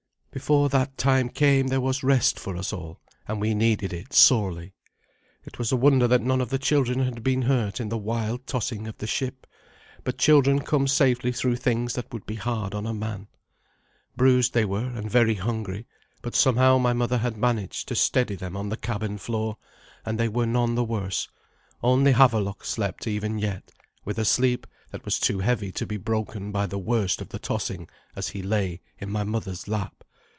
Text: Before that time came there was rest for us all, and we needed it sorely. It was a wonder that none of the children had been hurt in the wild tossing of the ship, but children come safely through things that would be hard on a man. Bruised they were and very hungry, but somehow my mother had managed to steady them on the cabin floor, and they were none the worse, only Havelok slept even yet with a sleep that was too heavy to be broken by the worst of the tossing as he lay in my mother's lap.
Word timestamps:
Before 0.33 0.69
that 0.69 0.97
time 0.97 1.27
came 1.27 1.67
there 1.67 1.81
was 1.81 2.03
rest 2.05 2.39
for 2.39 2.55
us 2.55 2.71
all, 2.71 3.01
and 3.27 3.41
we 3.41 3.53
needed 3.53 3.91
it 3.91 4.13
sorely. 4.13 4.73
It 5.43 5.59
was 5.59 5.73
a 5.73 5.75
wonder 5.75 6.07
that 6.07 6.21
none 6.21 6.39
of 6.39 6.47
the 6.47 6.57
children 6.57 6.99
had 6.99 7.21
been 7.21 7.41
hurt 7.41 7.81
in 7.81 7.89
the 7.89 7.97
wild 7.97 8.47
tossing 8.47 8.87
of 8.87 8.97
the 8.99 9.07
ship, 9.07 9.45
but 10.05 10.17
children 10.17 10.59
come 10.61 10.87
safely 10.87 11.33
through 11.33 11.57
things 11.57 11.95
that 11.95 12.13
would 12.13 12.25
be 12.25 12.35
hard 12.35 12.73
on 12.73 12.85
a 12.87 12.93
man. 12.93 13.27
Bruised 14.15 14.53
they 14.53 14.63
were 14.63 14.85
and 14.85 15.11
very 15.11 15.33
hungry, 15.35 15.85
but 16.21 16.33
somehow 16.33 16.77
my 16.77 16.93
mother 16.93 17.17
had 17.17 17.35
managed 17.35 17.89
to 17.89 17.95
steady 17.95 18.35
them 18.35 18.55
on 18.55 18.69
the 18.69 18.77
cabin 18.77 19.17
floor, 19.17 19.57
and 20.05 20.17
they 20.17 20.29
were 20.29 20.45
none 20.45 20.75
the 20.75 20.83
worse, 20.85 21.27
only 21.83 22.13
Havelok 22.13 22.63
slept 22.63 23.05
even 23.05 23.37
yet 23.37 23.69
with 24.05 24.17
a 24.17 24.23
sleep 24.23 24.65
that 24.91 25.03
was 25.03 25.19
too 25.19 25.39
heavy 25.39 25.73
to 25.73 25.85
be 25.85 25.97
broken 25.97 26.53
by 26.53 26.67
the 26.67 26.79
worst 26.79 27.19
of 27.19 27.27
the 27.29 27.37
tossing 27.37 27.89
as 28.15 28.29
he 28.29 28.41
lay 28.41 28.79
in 28.97 29.11
my 29.11 29.25
mother's 29.25 29.67
lap. 29.67 29.95